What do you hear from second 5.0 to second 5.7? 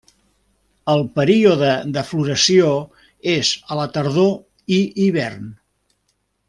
hivern.